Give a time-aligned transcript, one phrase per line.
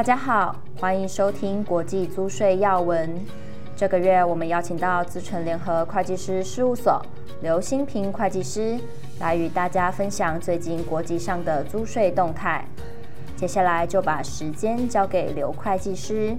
[0.00, 3.14] 大家好，欢迎收听国际租税要闻。
[3.76, 7.04] 这个月我们邀请到资诚联合会计师事务所
[7.42, 8.80] 刘新平会计师
[9.18, 12.64] 来与大家分享最近国际上的租税动态。
[13.36, 16.34] 接下来就把时间交给刘会计师。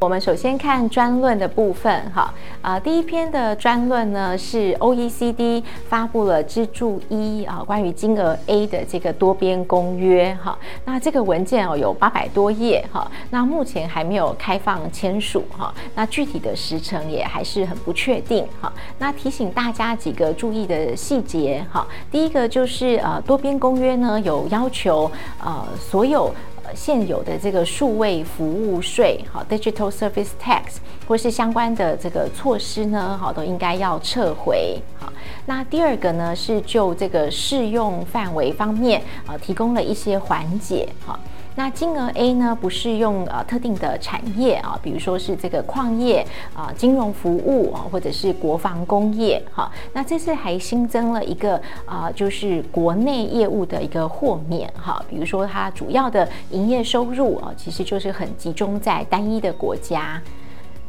[0.00, 25.10] 我们首先看专论的部分，哈，啊，第一篇的专论呢是 OECD 发布了支柱一啊，关于金额 A 的这个多边公约，哈，那这个文件哦有八百多页，哈，那目前还没有开放签署，哈，那具体的时程也还是很不确定，哈，那提醒大家几个注意的细节，哈，第一个就是呃多边公约呢有要求，
[25.44, 26.32] 呃所有。
[26.74, 30.76] 现有的这个数位服务税，好，Digital Service Tax，
[31.06, 34.80] 或是相关的这个措施呢，好，都应该要撤回。
[34.98, 35.12] 好，
[35.46, 40.88] 那第二个呢，是就这个适用范围方面，啊，提供了一些缓解。
[41.04, 41.18] 好。
[41.58, 49.68] 那金额 A 呢，不是用呃特定的产业啊，比如说是这个矿业啊、金融服务啊，或者是国防工业哈。
[49.92, 60.22] 那这次还新增了一个啊，就是国内业务的一个豁免哈，比如说它主要的营业收入啊，其实就是很集中在单一的国家。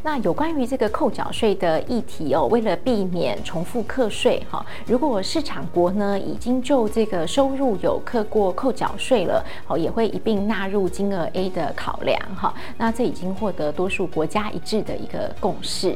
[0.01, 12.53] 那有关于这个扣缴税的议题哦，为了避免重复课税哈，如果市场国呢已经就这个收入有课过扣缴税了，哦，也会一并纳入金额 A 的考量哈。
[12.77, 15.95] 那这已经获得多数国家一致的一个共识。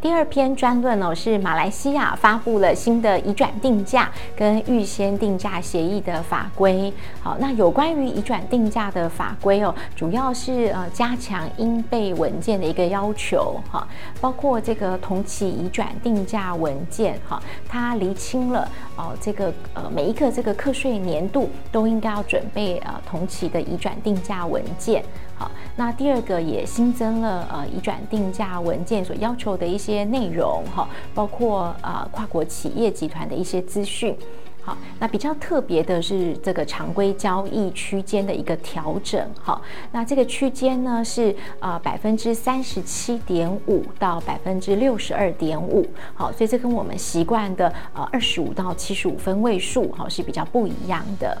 [0.00, 6.92] 第二篇专论哦，是马来西亚发布了新的移转定价跟预先定价协议的法规。
[7.22, 13.86] 好，那有关于移转定价的法规哦，主要是呃加强应备文件的一个要求哈，
[14.20, 25.02] 包括这个同期移转定价文件哈，它厘清了哦这个呃每一个这个课税年度都应该要准备呃同期的移转定价文件。
[25.38, 34.16] 好，那第二个也新增了呃移转定价文件所要求的一些内容哈，包括呃跨国企业集团的一些资讯。
[34.60, 39.58] 好，那比较特别的是这个常规交易区间的一个调整哈。
[39.92, 45.86] 那这个区间呢是呃百分之三十七点五到百分之六十二点五。
[46.14, 51.40] 好，所以这跟我们习惯的呃二十五到七十五分位数哈是比较不一样的。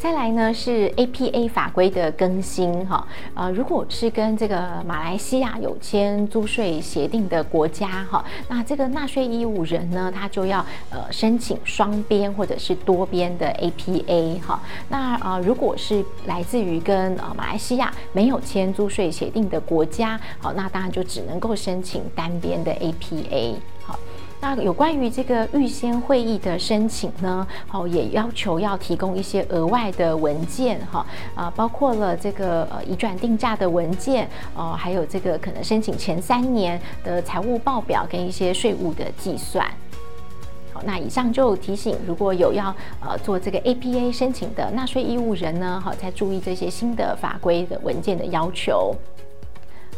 [0.00, 14.58] 再来呢是 APA 法规的更新哈，呃，如果是跟这个马来西亚有签租税协定的国家哈，那这个纳税义务人呢，他就要呃申请双边或者是多边的 APA 哈。
[14.88, 23.54] 那呃，如果是来自于跟呃马来西亚没有签租税协定的国家，好，那当然就只能够申请单边的 APA。
[24.42, 39.66] 那有关于这个预先会议的申请呢，好，也要求要提供一些额外的文件哈，啊，包括了这个呃移转定价的文件哦，还有这个可能申请前三年的财务报表跟一些税务的计算。
[40.72, 48.96] 好，那以上就提醒，如果有要呃做这个 APA 申请的纳税义务人呢，好，再注意这些新的法规的文件的要求。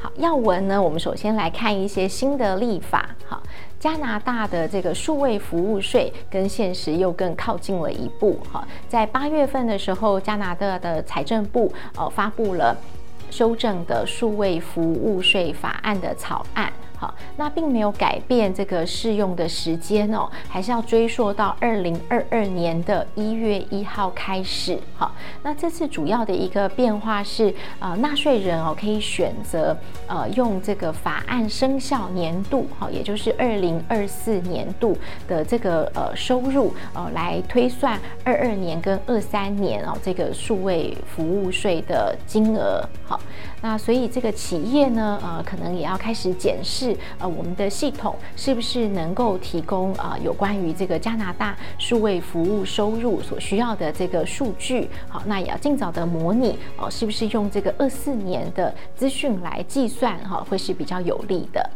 [0.03, 3.09] 好，要闻呢，我们首先来看一些新的立法。
[3.25, 3.41] 好，
[3.79, 8.37] 加拿大的这个数位服务税跟现实又更靠近了一步。
[8.53, 12.77] 哈，在八月份的时候，加拿大的财政部呃发布了
[13.31, 16.73] 修正的数位服务税法案的草案。
[17.03, 24.79] 好，那并没有改变这个适用的时间哦，还是要追溯到二零二二年的一月一号开始。
[24.97, 25.11] 好，
[25.43, 29.77] 那这次主要的一个变化是，呃，纳税人哦可以选择
[30.07, 34.97] 呃用这个法案生效年度，好，也就是二零二四年度
[35.27, 42.89] 的这个呃收入呃来推算二二年跟二三年哦这个数位服务税的金额。
[43.05, 43.21] 好，
[43.63, 46.95] 那所以这个企业呢，呃，可能也要开始检视。
[47.19, 54.91] 呃，我们的系统是不是能够提供啊、呃、有关于这个加拿大数位服务收入所需要的这个数据？
[55.09, 61.71] 好，那也要尽早的模拟哦、呃，是不是用这个二四年的资讯来计算哈、会是比较有利的。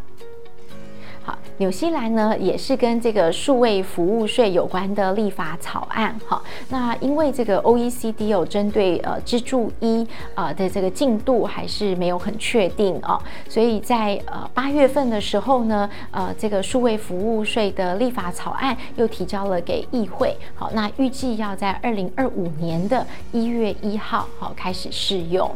[1.58, 6.14] 纽西兰呢也是跟这个数位服务税有关的立法草案。
[6.26, 13.18] 哈，那因为这个 OECD 有针对呃支柱一呃的这个进度还是没有很确定哦，
[13.48, 20.36] 所以在呃八月份的时候呢，呃这个数位服务税的立法草案又提交了给议会。
[20.54, 25.50] 好，那预计要在二零二五年的一月一号好开始适用。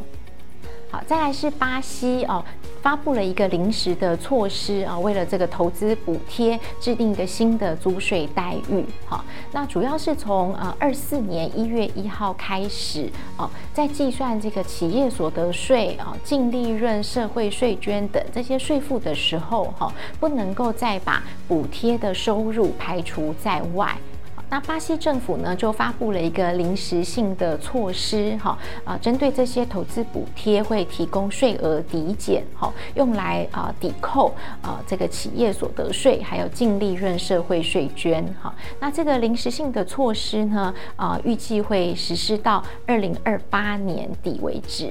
[0.91, 2.45] 好，再来是巴西哦。
[2.83, 8.85] 发布了一个临时的措施啊，为了这个投资补贴，制定一个新的租税待遇。
[9.07, 23.97] 好，那主要是从呃二四年一月一号开始哦，在计算这个企业所得税啊、净利润、社会税捐等这些税负的时候，哈，不能够再把补贴的收入排除在外。
[24.51, 38.53] 那巴西政府呢，就发布了一个临时性的措施，哈，啊，针对这些投资补贴会提供税额抵减，哈，用来啊抵扣啊这个企业所得税，还有净利润社会税捐，哈。
[38.81, 44.91] 那这个临时性的措施呢，啊，预计会实施到二零二八年底为止。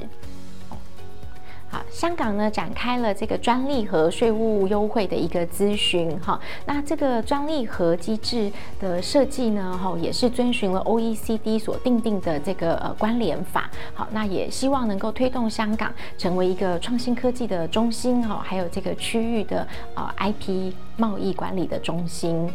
[1.69, 6.39] 好，香港呢展开了这个专利和税务优惠的一个咨询哈。
[6.65, 13.69] 那这个专利和机制的设计呢，哈也是遵循了 OECD 所定定的这个呃关联法。
[13.93, 22.51] 好，那也希望能够推动香港成为一个创新科技的中心哈，还有这个区域的呃 IP 贸易管理的中心。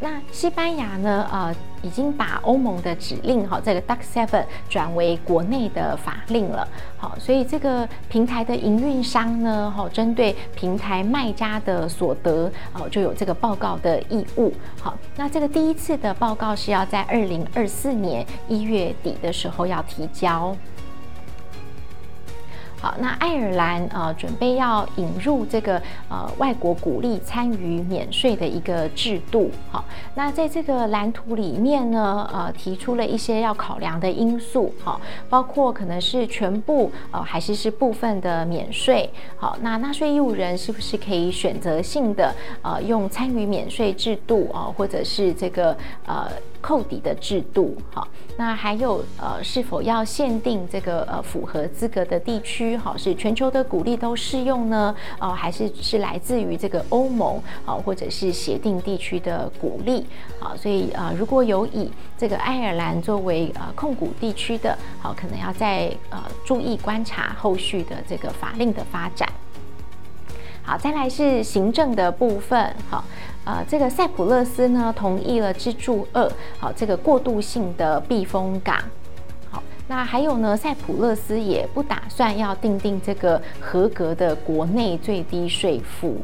[0.00, 1.28] 那西班牙呢？
[1.30, 1.54] 呃，
[1.84, 6.66] 已经把欧盟的指令哈，这个 Duck Seven 转为国内的法令了。
[6.96, 14.50] 好，所以这个平台的营运商呢，哈，针对平台卖家的所得，哦，就有这个报告的义务。
[14.80, 20.56] 好，那这个第一次的报告是要在二零二四年一月底的时候要提交。
[22.84, 29.50] 好，那爱尔兰呃准备要引入这个呃外国股利参与免税的一个制度。
[29.70, 29.82] 好，
[30.14, 34.70] 那在这个蓝图里面呢，呃提出了一些要考量的因素。
[34.84, 35.00] 好，
[35.30, 39.08] 包括可能是全部呃还是是部分的免税。
[39.38, 46.28] 好，那纳税义务人是不是可以选择性的呃用参与免税制度啊，或者是这个呃。
[46.64, 48.08] 扣抵的制度，好，
[48.38, 54.96] 那还有呃，是否要限定这个呃符合资格的地区，好，是全球的股利都适用呢？
[55.20, 60.06] 哦，还是是来自于这个欧盟，好，或者是协定地区的股利，
[60.40, 69.28] 好，所以呃，如果有以这个爱尔兰作为呃控股地区的，好，可能要再呃注意观察后续的这个法令的发展。
[70.62, 73.04] 好，再来是行政的部分，好。
[73.44, 78.76] 呃，这个塞浦勒斯呢同意了支柱二，好，这个过渡性的避风港，
[79.50, 86.16] 好，那还有呢，塞浦勒斯也不打算要订定这个合格的国内最低税负。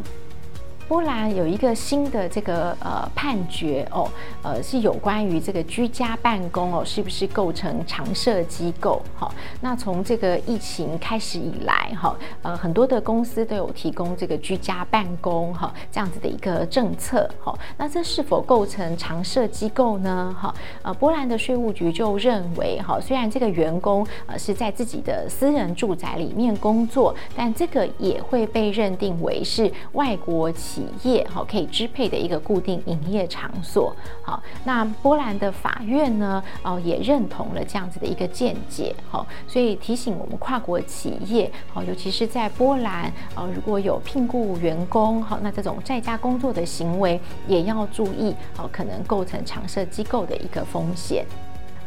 [0.91, 4.11] 波兰有一个新的这个呃判决哦，
[4.43, 9.01] 呃是有关于这个居家办公哦，是不是构成常设机构？
[9.15, 20.35] 好、那从这个疫情开始以来，哈、呃很多的公司都有提供这个居家办公哈、这样子的一个政策，哈、那这是否构成常设机构呢？
[20.37, 20.53] 哈、
[20.83, 30.80] 呃波兰的税务局就认为，哈、虽然这个员工呃是在自己的私人住宅里面工作，但这个也会被认定为是外国企。
[30.99, 51.25] 企业哈可以支配的一个固定营业场所，好，那波兰的法院呢，哦也认同了这样子的一个见解，好，所以提醒我们跨国企业，好，尤其是在波兰，呃，如果有聘雇员工，好，那这种在家工作的行为也要注意，好，可能构成常设机构的一个风险。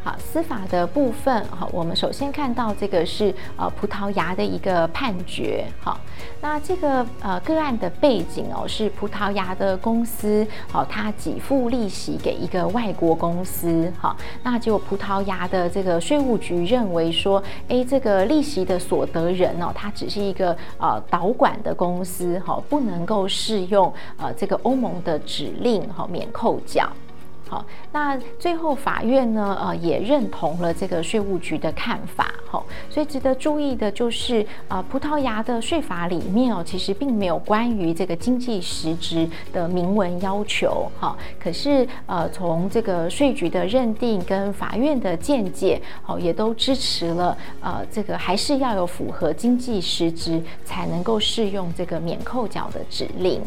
[0.04, 5.98] 好，司法的部分，好，我们首先看到这个是呃葡萄牙的一个判决，好，
[6.42, 26.86] 那这个呃个案的背景哦是葡萄牙的公司，好，他给付利息给一个外国公司，好，那结果葡萄牙的这个税务局认为说，哎，这个利息的所得人哦，他只是一个呃导管的公司，好，不能够适用呃这个欧盟的指令，好，免扣缴。
[27.46, 53.42] 好，那最后法院呢，呃，也认同了这个税务局的看法，好，所以值得注意的就是，呃，葡萄牙的税法里面哦，其实并没有关于这个经济实质的明文要求，哈，可是呃，从这个税局的认定跟法院的见解，哦，也都支持了，呃，这个还是要有符合经济实质才能够适用这个免扣缴的指令。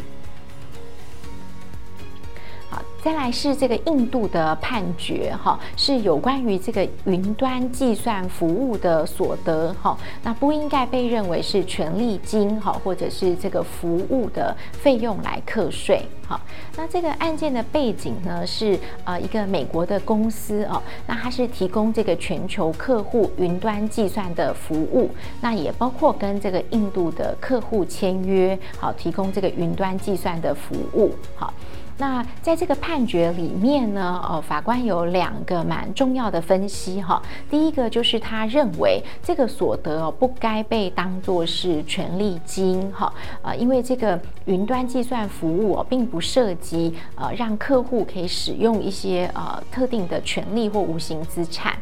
[3.04, 16.42] 再来是这个印度的判决，哈，是有关于这个云端计算服务的所得，哈，那不应该被认为是权利金，哈，或者是这个服务的费用来课税，哈。
[16.76, 31.54] 那这个案件的背景呢，是呃一个美国的公司哦，那它是提供这个全球客户云端计算的服务，那也包括跟这个印度的客户签约，好，提供这个云端计算的服务，好。
[32.00, 37.20] 那在这个判决里面呢，呃，法官有两个蛮重要的分析哈。
[37.50, 43.12] 第一个就是他认为这个所得不该被当作是权利金哈，
[43.42, 51.76] 呃，因为这个云端计算服务哦并不涉及呃让客户可以使用一些呃特定的权利或无形资产。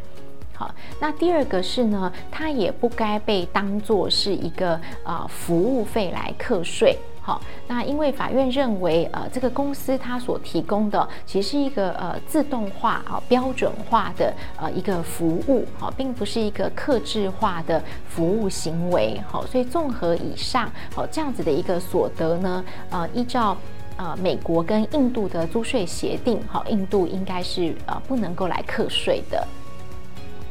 [0.53, 6.97] 好，那第二个是呢，它也不该被当作是一个、呃、服务费来课税。
[7.25, 19.19] 好，那因为法院认为，呃，这个公司它所提供的其实是一个呃自动化啊、标准化的呃一个服务，好，并不是一个客制化的服务行为。
[19.27, 23.57] 好，所以综合以上，好这样子的一个所得呢，呃，依照
[23.97, 29.47] 呃美国跟印度的租税协定，好，印度应该是呃不能够来课税的。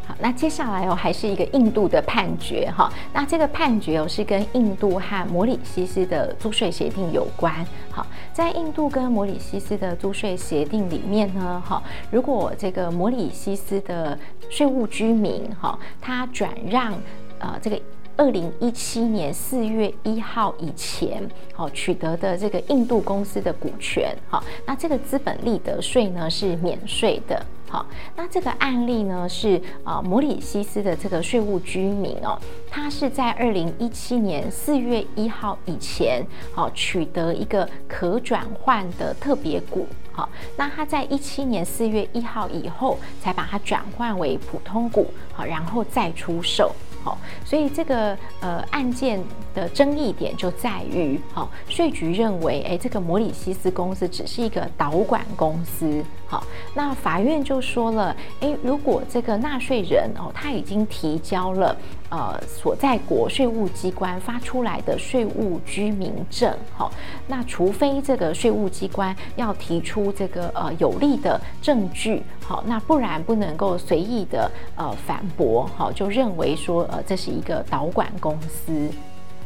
[0.07, 2.93] 好，那接下来哦，还是一个印度的判决哈。
[3.13, 7.53] 那这个判决哦，是跟印度和摩里西斯的租税协定有关。
[7.91, 14.19] 好，在印度跟摩里西斯的租税协定里面呢，哈，如果这个摩里西斯的
[14.51, 16.93] 税务居民哈，他转让
[17.39, 17.81] 呃这个
[18.17, 21.23] 二零一七年四月一号以前
[21.55, 27.45] 好取得的这个印度公司的股权，好，那这个资本利得税呢是免税的。
[27.75, 32.39] 好，那这个案例呢是啊、摩里西斯的这个税务居民哦，
[32.71, 46.71] 他是在二零一七年四月一号以前，哦、取得一个可转换的特别股，好、那他在一七年四月一号以后才把它转换为普通股，好、然后再出售。
[47.03, 49.23] 好，所以这个呃案件
[49.55, 56.03] 的争议点就在于，好，税局认为，诶，这个摩里西斯公司只是一个导管公司，
[56.35, 56.43] 好，
[56.75, 61.77] 那法院就说了，诶，如果这个纳税人哦，他已经提交了
[62.09, 66.91] 呃所在国税务机关发出来的税务居民证，好，
[67.29, 76.83] 那除非这个税务机关要提出这个呃有力的证据，好，那不然不能够随意的呃反驳，好，就认为说。
[76.91, 78.91] 呃，这是一个导管公司。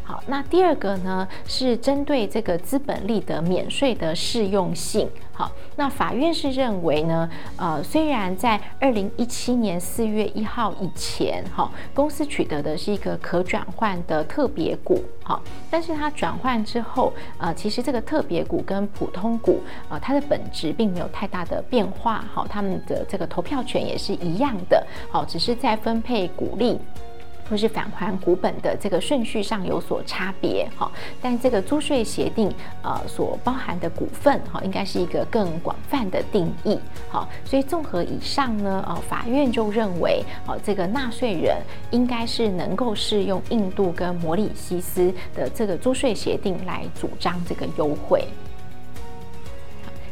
[0.09, 5.07] 好，那第二个呢，是针对这个资本利得免税的适用性。
[5.35, 19.61] 好，那法院是认为呢，呃，虽然在二零一七年四月一号以前，哈，公司取得的是一个可转换的特别股，好，但是它转换之后，呃，其实这个特别股跟普通股，
[19.91, 26.79] 呃，它的本质并没有太大的变化，好，他们的这个投票权也是一样的，好，只是在分配股利。
[27.49, 30.91] 或是返还股本的这个顺序上有所差别，哈，
[31.21, 32.53] 但这个租税协定
[32.83, 36.79] 呃所包含的股份，哈，应该是一个更广泛的定义，
[37.11, 41.57] 哈，所以综合以上呢，呃，法院就认为，哦，这个纳税人
[41.91, 48.25] 应该是能够适用印度跟摩里西斯的这个租税协定来主张这个优惠。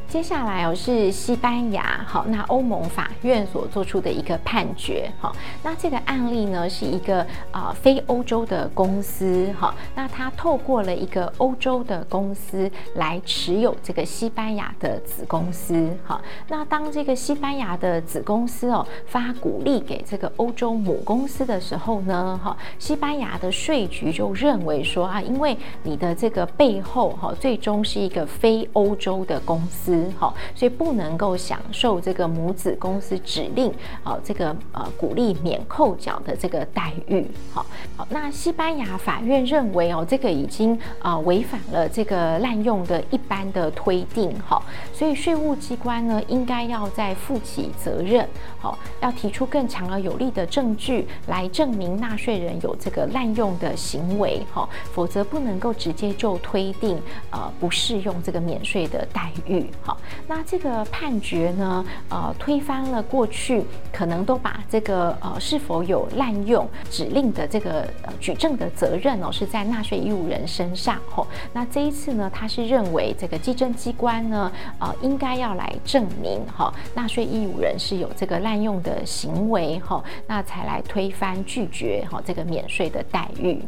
[0.09, 7.21] 接下来哦是西班牙，好，那欧盟法院所做出的一个判决，好，那这个案例呢是一个
[7.51, 29.96] 啊、呃、非欧洲的公司，好，那他透过了一个欧洲的公司来持有这个西班牙的子公司，好，那当这个西班牙的子公司哦发股利给这个欧洲母公司的时候呢，哈，西班牙的税局就认为说啊，因为你的这个背后哈最终是一个非欧洲的公司。
[30.19, 33.73] 好，所以不能够享受这个母子公司指令
[34.03, 37.27] 啊，这个呃鼓励免扣缴的这个待遇。
[37.53, 37.65] 好，
[37.97, 44.35] 好，那西班牙法院认为哦，这个已经啊违反了这个滥用的一般的推定。
[44.47, 44.63] 好，
[44.93, 48.27] 所以税务机关呢应该要再负起责任。
[48.59, 54.43] 好，要提出更强而有力的证据来证明纳税人有这个滥用的行为。
[54.51, 57.01] 好，否则不能够直接就推定
[57.31, 59.67] 呃不适用这个免税的待遇。
[59.87, 63.63] 好，那这个判决呢，呃，推翻了过去
[63.93, 70.99] 可能都把这个呃是否有滥用指令的这个呃举证的责任哦，是在纳税义务人身上。
[71.09, 74.51] 吼、那这一次呢，他是认为这个稽征机关呢，
[74.81, 83.63] 呃，应该要来证明哈，纳税义务人是有这个滥用的行为，哈、那才来推翻拒绝哈、哦、这个免税的待遇。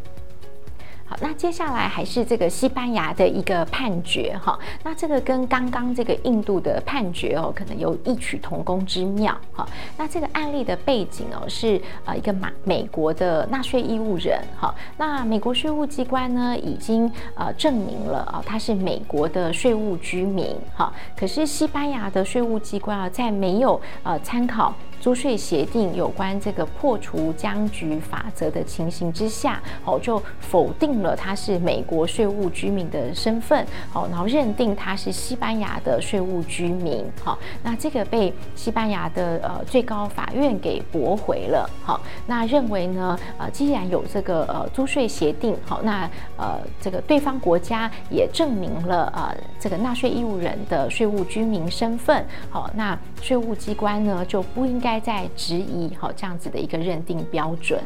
[1.08, 9.66] 好，那接下来还是这个西班牙的一个判决哈，那这个跟刚刚这个印度的判决哦，可能有异曲同工之妙哈。
[9.96, 57.78] 那这个案例的背景哦，是呃一个马美国的纳税义务人哈，那美国税务机关呢已经呃证明了啊他是美国的税务居民哈，可是西班牙的税务机关啊在没有呃参考租税协定有关这个破除僵局法则的情形之下，哦，就否定了他是美国税务居民的身份，哦，然后认定他是西班牙的税务居民，好，那这个被西班牙的呃最高法院给驳回了，好，那认为呢，呃，既然有这个呃租税协定，好，那呃这个对方国家也证明了呃这个纳税义务人的税务居民身份，好，那税务机关呢就不应该该在质疑好这样子的一个认定标准。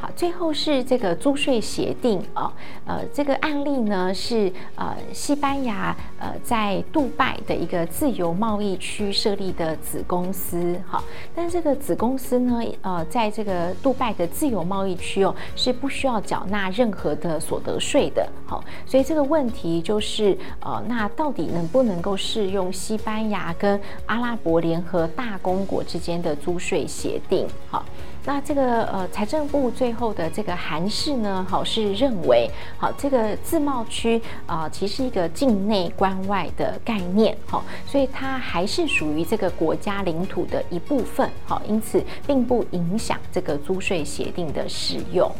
[0.00, 2.52] 好，最后是这个租税协定啊，
[2.86, 11.02] 呃，这个案例呢是呃西班牙呃在杜拜的一个自由贸易区设立的子公司，好，
[11.34, 27.48] 但这个子公司呢，呃，在这个杜拜的自由贸易区哦，是不需要缴纳任何的所得税的，好，所以这个问题就是呃，那到底能不能够适用西班牙跟阿拉伯联合大公国之间的租税协定？
[27.68, 27.84] 好。
[28.24, 45.30] 那这个呃，财政部最后的这个函释呢，好是认为，好这个自贸区啊，其实一个境内关外的概念，好，所以它还是属于这个国家领土的一部分，好，因此并不影响这个租税协定的适用。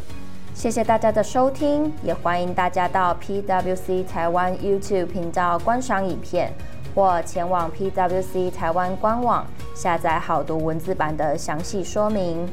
[0.55, 6.51] 谢谢大家的收听，也欢迎大家到 PWC 台湾 YouTube 频道观赏影片，
[6.95, 9.45] 或前往 PWC 台湾官网
[9.75, 12.49] 下载好读文字版的详细说明。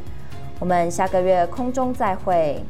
[0.59, 2.63] 我们下个月空中再会。